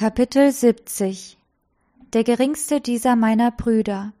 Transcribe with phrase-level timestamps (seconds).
[0.00, 1.36] Kapitel 70
[2.14, 4.14] Der geringste dieser meiner Brüder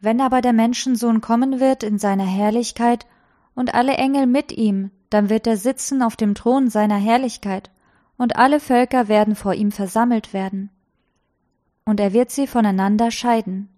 [0.00, 3.06] Wenn aber der Menschensohn kommen wird in seiner Herrlichkeit
[3.54, 7.70] und alle Engel mit ihm, dann wird er sitzen auf dem Thron seiner Herrlichkeit,
[8.16, 10.70] und alle Völker werden vor ihm versammelt werden.
[11.84, 13.68] Und er wird sie voneinander scheiden.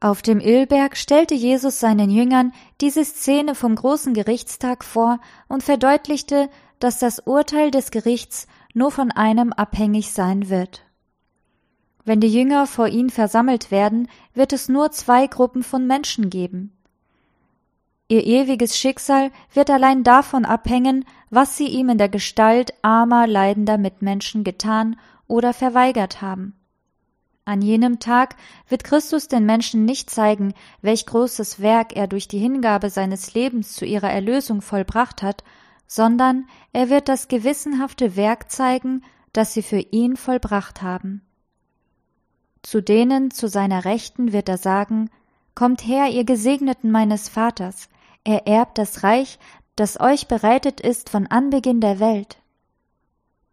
[0.00, 6.48] Auf dem Ölberg stellte Jesus seinen Jüngern diese Szene vom großen Gerichtstag vor und verdeutlichte,
[6.78, 10.82] dass das Urteil des Gerichts nur von einem abhängig sein wird.
[12.04, 16.76] Wenn die Jünger vor ihn versammelt werden, wird es nur zwei Gruppen von Menschen geben.
[18.08, 23.78] Ihr ewiges Schicksal wird allein davon abhängen, was sie ihm in der Gestalt armer, leidender
[23.78, 26.54] Mitmenschen getan oder verweigert haben.
[27.46, 28.36] An jenem Tag
[28.68, 33.74] wird Christus den Menschen nicht zeigen, welch großes Werk er durch die Hingabe seines Lebens
[33.74, 35.44] zu ihrer Erlösung vollbracht hat,
[35.86, 39.02] sondern er wird das gewissenhafte Werk zeigen,
[39.32, 41.22] das sie für ihn vollbracht haben.
[42.62, 45.10] Zu denen zu seiner Rechten wird er sagen,
[45.54, 47.88] Kommt her, ihr Gesegneten meines Vaters,
[48.24, 49.38] er erbt das Reich,
[49.76, 52.38] das euch bereitet ist von Anbeginn der Welt.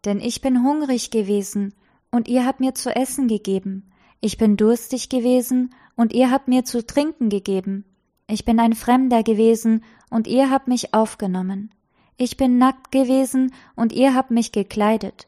[0.04, 1.74] Denn ich bin hungrig gewesen,
[2.10, 3.90] und ihr habt mir zu essen gegeben,
[4.20, 7.84] ich bin durstig gewesen, und ihr habt mir zu trinken gegeben,
[8.26, 11.70] ich bin ein Fremder gewesen, und ihr habt mich aufgenommen.
[12.24, 15.26] Ich bin nackt gewesen und ihr habt mich gekleidet.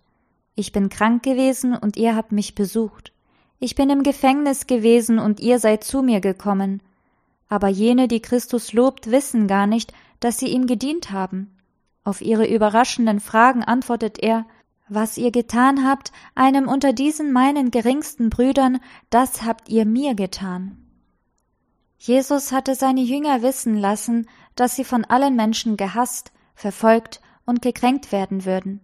[0.55, 3.11] Ich bin krank gewesen und ihr habt mich besucht.
[3.59, 6.81] Ich bin im Gefängnis gewesen und ihr seid zu mir gekommen.
[7.49, 11.57] Aber jene, die Christus lobt, wissen gar nicht, dass sie ihm gedient haben.
[12.05, 14.47] Auf ihre überraschenden Fragen antwortet er,
[14.89, 18.79] was ihr getan habt, einem unter diesen meinen geringsten Brüdern,
[19.11, 20.79] das habt ihr mir getan.
[21.99, 28.13] Jesus hatte seine Jünger wissen lassen, dass sie von allen Menschen gehasst, verfolgt und gekränkt
[28.13, 28.81] werden würden.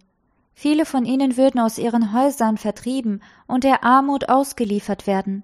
[0.55, 5.43] Viele von ihnen würden aus ihren Häusern vertrieben und der Armut ausgeliefert werden.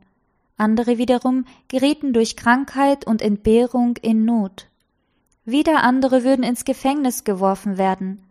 [0.59, 4.69] Andere wiederum gerieten durch Krankheit und Entbehrung in Not.
[5.45, 8.23] Wieder andere würden ins Gefängnis geworfen werden.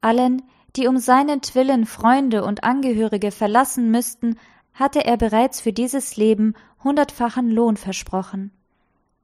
[0.00, 0.42] Allen,
[0.76, 4.36] die um seinetwillen Freunde und Angehörige verlassen müssten,
[4.74, 8.50] hatte er bereits für dieses Leben hundertfachen Lohn versprochen.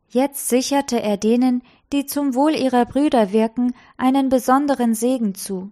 [0.09, 1.63] Jetzt sicherte er denen,
[1.93, 5.71] die zum Wohl ihrer Brüder wirken, einen besonderen Segen zu.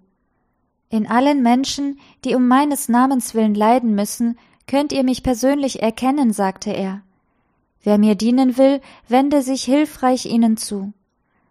[0.89, 6.33] In allen Menschen, die um meines Namens willen leiden müssen, könnt ihr mich persönlich erkennen,
[6.33, 7.03] sagte er.
[7.83, 10.93] Wer mir dienen will, wende sich hilfreich ihnen zu.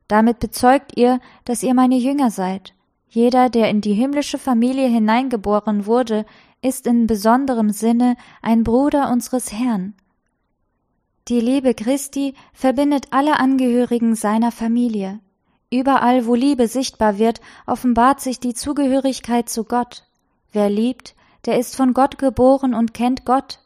[0.08, 2.74] Damit bezeugt ihr, dass ihr meine Jünger seid.
[3.10, 6.26] Jeder, der in die himmlische Familie hineingeboren wurde,
[6.62, 9.94] ist in besonderem Sinne ein Bruder unseres Herrn.
[11.30, 15.22] Die Liebe Christi verbindet alle Angehörigen seiner Familie.
[15.72, 20.04] Überall, wo Liebe sichtbar wird, offenbart sich die Zugehörigkeit zu Gott.
[20.52, 23.60] Wer liebt, der ist von Gott geboren und kennt Gott.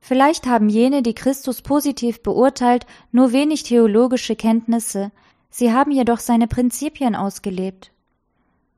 [0.00, 5.12] Vielleicht haben jene, die Christus positiv beurteilt, nur wenig theologische Kenntnisse,
[5.50, 7.92] sie haben jedoch seine Prinzipien ausgelebt.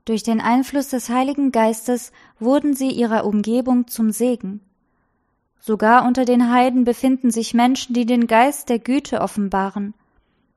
[0.04, 2.10] Durch den Einfluss des Heiligen Geistes
[2.40, 4.60] wurden sie ihrer Umgebung zum Segen.
[5.66, 9.94] Sogar unter den Heiden befinden sich Menschen, die den Geist der Güte offenbaren.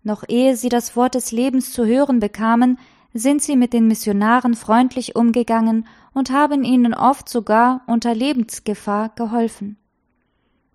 [0.03, 2.78] Noch ehe sie das Wort des Lebens zu hören bekamen,
[3.13, 9.78] sind sie mit den Missionaren freundlich umgegangen und haben ihnen oft sogar unter Lebensgefahr geholfen.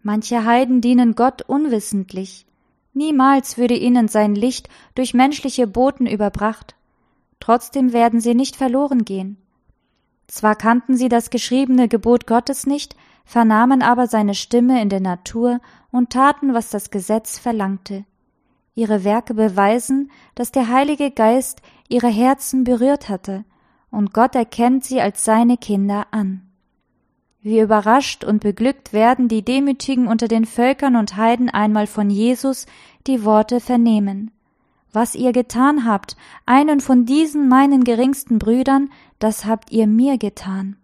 [0.01, 2.47] Manche Heiden dienen Gott unwissentlich.
[2.95, 6.75] Niemals würde ihnen sein Licht durch menschliche Boten überbracht.
[7.39, 9.42] Trotzdem werden sie nicht verloren gehen.
[10.33, 15.61] Zwar kannten sie das geschriebene Gebot Gottes nicht, vernahmen aber seine Stimme in der Natur
[15.91, 18.07] und taten, was das Gesetz verlangte.
[18.75, 21.61] Ihre Werke beweisen, dass der Heilige Geist
[21.91, 23.45] ihre Herzen berührt hatte,
[23.91, 26.41] und Gott erkennt sie als seine Kinder an.
[27.43, 32.65] Wie überrascht und beglückt werden die Demütigen unter den Völkern und Heiden einmal von Jesus
[33.07, 34.31] die Worte vernehmen.
[34.93, 40.77] Was ihr getan habt, einen von diesen meinen geringsten Brüdern, das habt ihr mir getan.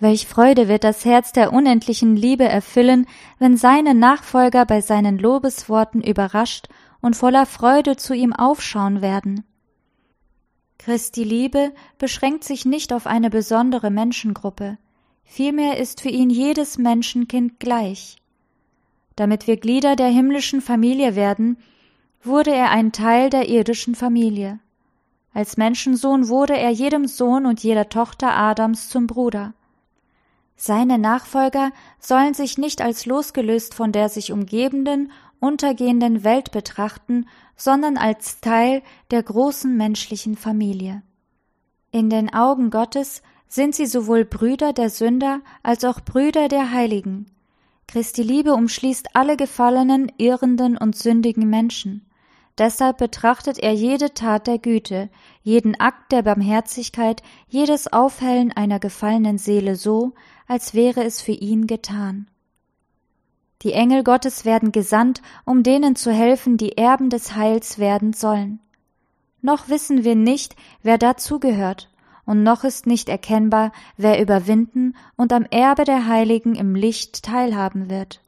[0.00, 3.06] Welch Freude wird das Herz der unendlichen Liebe erfüllen,
[3.38, 6.68] wenn seine Nachfolger bei seinen Lobesworten überrascht
[7.00, 9.44] und voller Freude zu ihm aufschauen werden.
[10.78, 14.78] Christi Liebe beschränkt sich nicht auf eine besondere Menschengruppe,
[15.22, 18.16] vielmehr ist für ihn jedes Menschenkind gleich.
[19.16, 21.56] Damit wir Glieder der himmlischen Familie werden,
[22.24, 24.58] wurde er ein Teil der irdischen Familie.
[25.32, 29.52] Als Menschensohn wurde er jedem Sohn und jeder Tochter Adams zum Bruder.
[30.56, 35.10] Seine Nachfolger sollen sich nicht als losgelöst von der sich umgebenden,
[35.40, 37.26] untergehenden Welt betrachten,
[37.56, 41.02] sondern als Teil der großen menschlichen Familie.
[41.90, 47.26] In den Augen Gottes sind sie sowohl Brüder der Sünder als auch Brüder der Heiligen.
[47.86, 52.06] Christi Liebe umschließt alle gefallenen, irrenden und sündigen Menschen.
[52.56, 55.10] Deshalb betrachtet er jede Tat der Güte,
[55.42, 60.14] jeden Akt der Barmherzigkeit, jedes Aufhellen einer gefallenen Seele so,
[60.46, 62.28] als wäre es für ihn getan.
[63.62, 68.60] Die Engel Gottes werden gesandt, um denen zu helfen, die Erben des Heils werden sollen.
[69.40, 71.90] Noch wissen wir nicht, wer dazugehört,
[72.24, 77.90] und noch ist nicht erkennbar, wer überwinden und am Erbe der Heiligen im Licht teilhaben
[77.90, 78.23] wird.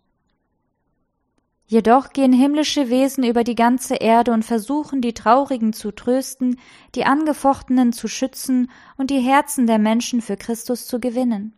[1.69, 6.61] Jedoch gehen himmlische Wesen über die ganze Erde und versuchen, die Traurigen zu trösten,
[6.95, 11.55] die Angefochtenen zu schützen und die Herzen der Menschen für Christus zu gewinnen.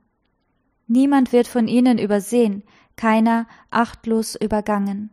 [0.86, 2.62] Niemand wird von ihnen übersehen,
[2.96, 5.10] keiner achtlos übergangen.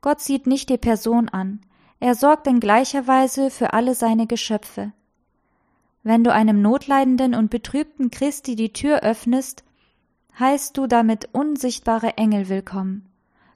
[0.00, 1.60] Gott sieht nicht die Person an,
[2.00, 4.92] er sorgt in gleicher Weise für alle seine Geschöpfe.
[6.02, 9.62] Wenn du einem notleidenden und betrübten Christi die Tür öffnest,
[10.38, 13.09] heißt du damit unsichtbare Engel willkommen.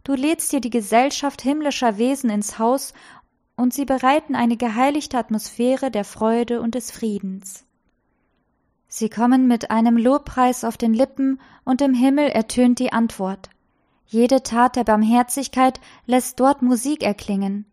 [0.04, 2.92] Du lädst dir die Gesellschaft himmlischer Wesen ins Haus
[3.56, 7.64] und sie bereiten eine geheiligte Atmosphäre der Freude und des Friedens.
[8.86, 13.48] Sie kommen mit einem Lobpreis auf den Lippen und im Himmel ertönt die Antwort.
[14.06, 17.64] Jede Tat der Barmherzigkeit lässt dort Musik erklingen.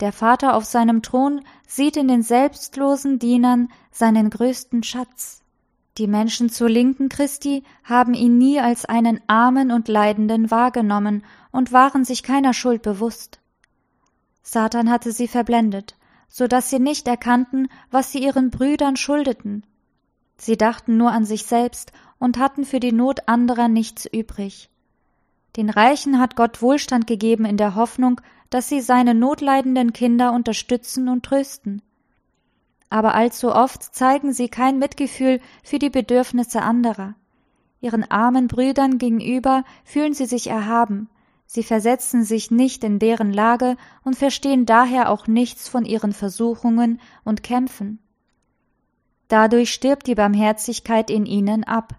[0.00, 5.42] Der Vater auf seinem Thron sieht in den selbstlosen Dienern seinen größten Schatz.
[5.98, 11.72] Die Menschen zur Linken Christi haben ihn nie als einen Armen und Leidenden wahrgenommen und
[11.72, 13.40] waren sich keiner Schuld bewusst.
[14.42, 15.96] Satan hatte sie verblendet,
[16.28, 19.64] so dass sie nicht erkannten, was sie ihren Brüdern schuldeten.
[20.36, 24.68] Sie dachten nur an sich selbst und hatten für die Not anderer nichts übrig.
[25.56, 28.20] Den Reichen hat Gott Wohlstand gegeben in der Hoffnung,
[28.50, 31.80] dass sie seine notleidenden Kinder unterstützen und trösten.
[32.90, 37.14] Aber allzu oft zeigen sie kein Mitgefühl für die Bedürfnisse anderer.
[37.80, 41.08] Ihren armen Brüdern gegenüber fühlen sie sich erhaben,
[41.46, 47.00] Sie versetzen sich nicht in deren Lage und verstehen daher auch nichts von ihren Versuchungen
[47.24, 48.00] und Kämpfen.
[49.28, 51.94] Dadurch stirbt die Barmherzigkeit in ihnen ab.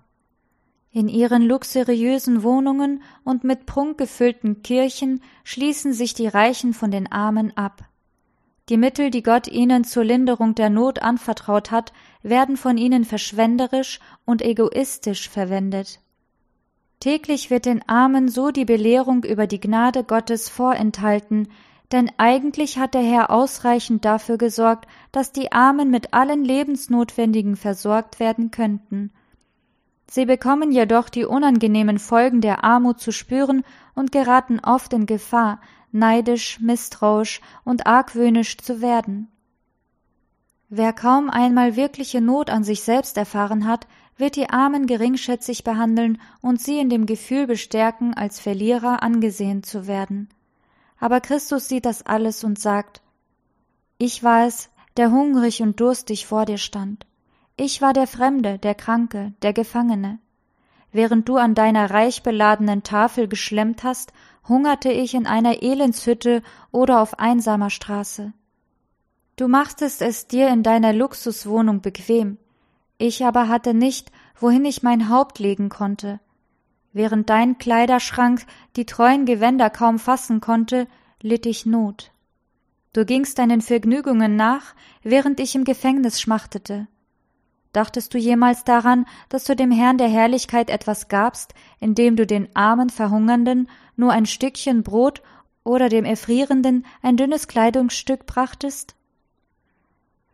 [0.91, 7.11] In ihren luxuriösen Wohnungen und mit Prunk gefüllten Kirchen schließen sich die Reichen von den
[7.11, 7.86] Armen ab.
[8.69, 13.99] Die Mittel, die Gott ihnen zur Linderung der Not anvertraut hat, werden von ihnen verschwenderisch
[14.25, 16.01] und egoistisch verwendet.
[16.99, 21.47] Täglich wird den Armen so die Belehrung über die Gnade Gottes vorenthalten,
[21.93, 28.19] denn eigentlich hat der Herr ausreichend dafür gesorgt, dass die Armen mit allen Lebensnotwendigen versorgt
[28.19, 29.11] werden könnten.
[30.09, 33.63] Sie bekommen jedoch die unangenehmen Folgen der Armut zu spüren
[33.93, 35.59] und geraten oft in Gefahr,
[35.91, 39.27] neidisch, misstrauisch und argwöhnisch zu werden.
[40.69, 43.87] Wer kaum einmal wirkliche Not an sich selbst erfahren hat,
[44.17, 49.87] wird die Armen geringschätzig behandeln und sie in dem Gefühl bestärken, als Verlierer angesehen zu
[49.87, 50.29] werden.
[50.99, 53.01] Aber Christus sieht das alles und sagt
[53.97, 57.05] Ich war es, der hungrig und durstig vor dir stand.
[57.59, 60.19] Ich war der Fremde, der Kranke, der Gefangene.
[60.91, 64.13] Während du an deiner reich beladenen Tafel geschlemmt hast,
[64.47, 68.31] hungerte ich in einer Elendshütte oder auf einsamer Straße.
[69.37, 72.37] Du machtest es dir in deiner Luxuswohnung bequem,
[72.99, 76.19] ich aber hatte nicht, wohin ich mein Haupt legen konnte.
[76.93, 80.87] Während dein Kleiderschrank die treuen Gewänder kaum fassen konnte,
[81.21, 82.11] litt ich Not.
[82.93, 86.87] Du gingst deinen Vergnügungen nach, während ich im Gefängnis schmachtete.
[87.77, 92.49] Dachtest du jemals daran, dass du dem Herrn der Herrlichkeit etwas gabst, indem du den
[92.55, 95.21] armen Verhungernden nur ein Stückchen Brot
[95.63, 98.95] oder dem Erfrierenden ein dünnes Kleidungsstück brachtest?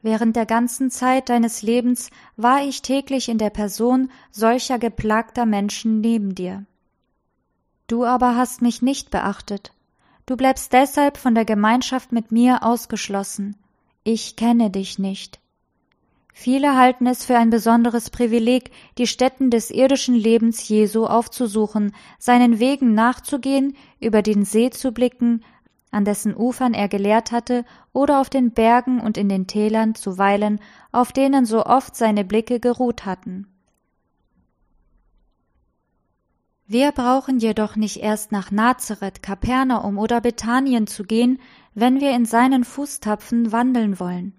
[0.01, 5.99] Während der ganzen Zeit deines Lebens war ich täglich in der Person solcher geplagter Menschen
[5.99, 6.63] neben dir.
[7.87, 9.73] Du aber hast mich nicht beachtet.
[10.25, 13.57] Du bleibst deshalb von der Gemeinschaft mit mir ausgeschlossen.
[14.05, 15.42] Ich kenne dich nicht.
[16.35, 22.59] Viele halten es für ein besonderes Privileg, die Stätten des irdischen Lebens Jesu aufzusuchen, seinen
[22.59, 25.43] Wegen nachzugehen, über den See zu blicken,
[25.91, 30.17] an dessen Ufern er gelehrt hatte, oder auf den Bergen und in den Tälern zu
[30.17, 30.59] weilen,
[30.91, 33.47] auf denen so oft seine Blicke geruht hatten.
[36.65, 41.39] Wir brauchen jedoch nicht erst nach Nazareth, Kapernaum oder Bethanien zu gehen,
[41.75, 44.33] wenn wir in seinen Fußtapfen wandeln wollen.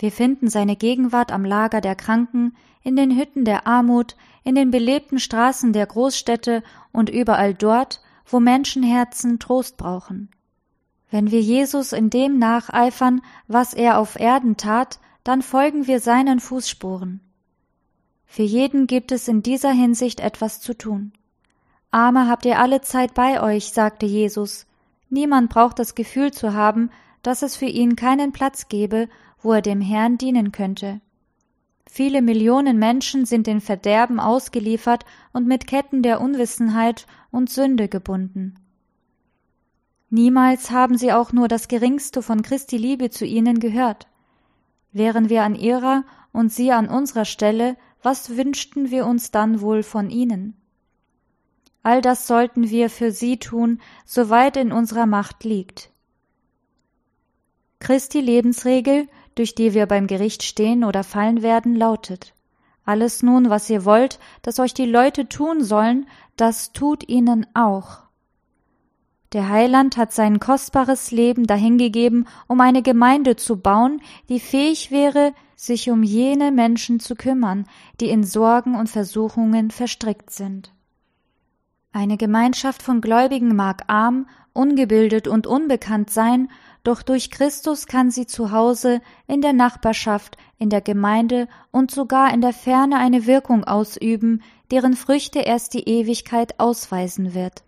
[0.00, 4.70] Wir finden seine Gegenwart am Lager der Kranken, in den Hütten der Armut, in den
[4.70, 10.30] belebten Straßen der Großstädte und überall dort, wo Menschenherzen Trost brauchen.
[11.10, 16.40] Wenn wir Jesus in dem nacheifern, was er auf Erden tat, dann folgen wir seinen
[16.40, 17.20] Fußspuren.
[18.24, 21.12] Für jeden gibt es in dieser Hinsicht etwas zu tun.
[21.90, 24.66] Arme habt ihr alle Zeit bei euch, sagte Jesus.
[25.10, 26.88] Niemand braucht das Gefühl zu haben,
[27.22, 29.10] dass es für ihn keinen Platz gebe,
[29.42, 31.00] wo er dem Herrn dienen könnte.
[31.86, 38.54] Viele Millionen Menschen sind den Verderben ausgeliefert und mit Ketten der Unwissenheit und Sünde gebunden.
[40.08, 44.08] Niemals haben sie auch nur das geringste von Christi Liebe zu ihnen gehört.
[44.92, 49.82] Wären wir an ihrer und sie an unserer Stelle, was wünschten wir uns dann wohl
[49.82, 50.54] von ihnen?
[51.82, 55.90] All das sollten wir für sie tun, soweit in unserer Macht liegt.
[57.78, 59.08] Christi Lebensregel,
[59.40, 62.34] durch die wir beim Gericht stehen oder fallen werden, lautet
[62.84, 66.06] Alles nun, was ihr wollt, dass euch die Leute tun sollen,
[66.36, 68.00] das tut ihnen auch.
[69.32, 75.32] Der Heiland hat sein kostbares Leben dahingegeben, um eine Gemeinde zu bauen, die fähig wäre,
[75.56, 77.64] sich um jene Menschen zu kümmern,
[77.98, 80.74] die in Sorgen und Versuchungen verstrickt sind.
[81.92, 86.50] Eine Gemeinschaft von Gläubigen mag arm, ungebildet und unbekannt sein,
[86.82, 92.32] doch durch Christus kann sie zu Hause, in der Nachbarschaft, in der Gemeinde und sogar
[92.32, 97.64] in der Ferne eine Wirkung ausüben, deren Früchte erst die Ewigkeit ausweisen wird.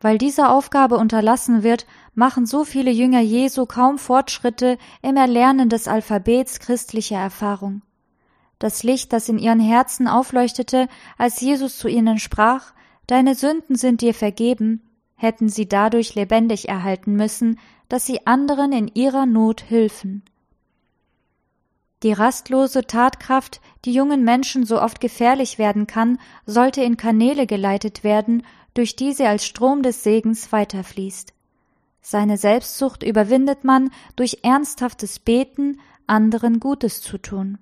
[0.00, 5.86] Weil diese Aufgabe unterlassen wird, machen so viele Jünger Jesu kaum Fortschritte im Erlernen des
[5.86, 7.82] Alphabets christlicher Erfahrung.
[8.58, 12.72] Das Licht, das in ihren Herzen aufleuchtete, als Jesus zu ihnen sprach,
[13.06, 14.82] Deine Sünden sind dir vergeben,
[15.22, 20.24] hätten sie dadurch lebendig erhalten müssen, dass sie anderen in ihrer Not hilfen.
[22.02, 28.02] Die rastlose Tatkraft, die jungen Menschen so oft gefährlich werden kann, sollte in Kanäle geleitet
[28.02, 28.42] werden,
[28.74, 31.32] durch die sie als Strom des Segens weiterfließt.
[32.00, 37.58] Seine Selbstsucht überwindet man durch ernsthaftes Beten, anderen Gutes zu tun.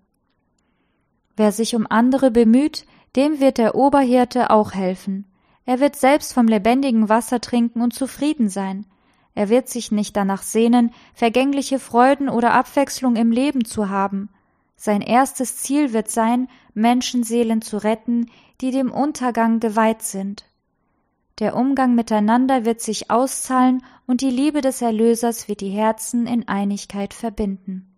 [1.37, 2.87] Wer sich um andere bemüht,
[3.17, 5.30] dem wird der Oberhirte auch helfen.
[5.71, 8.87] Er wird selbst vom lebendigen Wasser trinken und zufrieden sein.
[9.37, 14.31] Er wird sich nicht danach sehnen, vergängliche Freuden oder Abwechslung im Leben zu haben.
[14.75, 20.45] Sein erstes Ziel wird sein, Menschenseelen zu retten, die dem Untergang geweiht sind.
[21.39, 26.49] Der Umgang miteinander wird sich auszahlen und die Liebe des Erlösers wird die Herzen in
[26.49, 27.95] Einigkeit verbinden.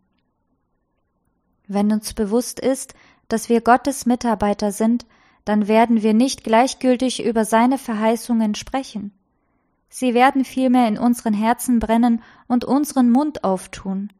[1.68, 2.92] Wenn uns bewusst ist,
[3.28, 5.06] dass wir Gottes Mitarbeiter sind,
[5.44, 9.12] dann werden wir nicht gleichgültig über seine Verheißungen sprechen.
[9.88, 14.10] Sie werden vielmehr in unseren Herzen brennen und unseren Mund auftun.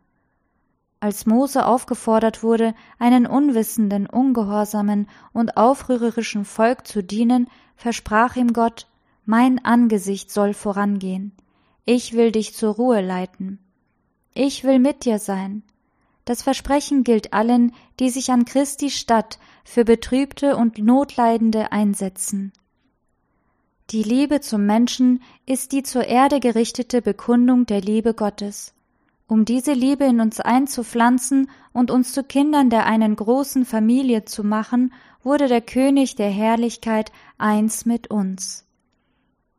[1.01, 8.87] Als Mose aufgefordert wurde, einen unwissenden, ungehorsamen und aufrührerischen Volk zu dienen, versprach ihm Gott,
[9.25, 11.33] mein Angesicht soll vorangehen.
[11.85, 13.59] Ich will dich zur Ruhe leiten.
[14.35, 15.63] Ich will mit dir sein.
[16.25, 22.53] Das Versprechen gilt allen, die sich an Christi Stadt für Betrübte und Notleidende einsetzen.
[23.91, 28.73] Die Liebe zum Menschen ist die zur Erde gerichtete Bekundung der Liebe Gottes.
[29.27, 34.45] Um diese Liebe in uns einzupflanzen und uns zu Kindern der einen großen Familie zu
[34.45, 38.65] machen, wurde der König der Herrlichkeit eins mit uns.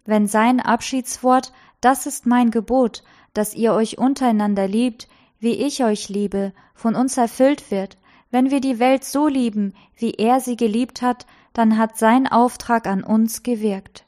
[0.06, 3.04] Wenn sein Abschiedswort, das ist mein Gebot,
[3.34, 5.08] dass ihr euch untereinander liebt,
[5.44, 7.98] wie ich euch liebe, von uns erfüllt wird,
[8.32, 12.88] wenn wir die Welt so lieben, wie er sie geliebt hat, dann hat sein Auftrag
[12.88, 14.06] an uns gewirkt.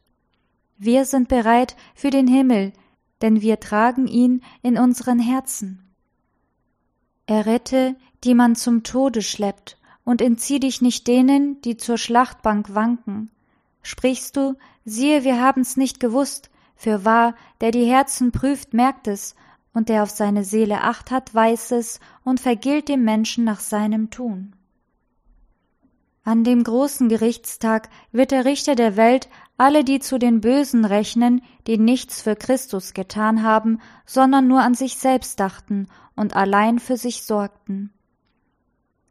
[0.77, 2.71] Wir sind bereit für den Himmel,
[3.21, 5.93] denn wir tragen ihn in unseren Herzen.
[7.27, 13.29] Errette, die man zum Tode schleppt, und entzieh dich nicht denen, die zur Schlachtbank wanken.
[13.81, 19.35] Sprichst du, siehe, wir haben's nicht gewusst, für wahr, der die Herzen prüft, merkt es,
[19.75, 24.09] und der auf seine Seele acht hat, weiß es und vergilt dem Menschen nach seinem
[24.09, 24.55] Tun.
[26.23, 31.41] An dem großen Gerichtstag wird der Richter der Welt alle die zu den Bösen rechnen,
[31.67, 36.97] die nichts für Christus getan haben, sondern nur an sich selbst dachten und allein für
[36.97, 37.93] sich sorgten.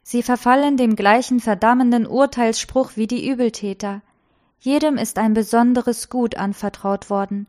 [0.02, 4.02] Sie verfallen dem gleichen verdammenden Urteilsspruch wie die Übeltäter,
[4.58, 7.46] jedem ist ein besonderes Gut anvertraut worden.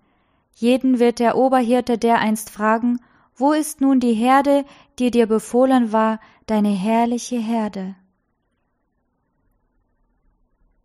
[0.55, 2.99] Jeden wird der Oberhirte dereinst fragen,
[3.35, 4.63] wo ist nun die Herde,
[4.97, 7.95] die dir befohlen war, deine herrliche Herde?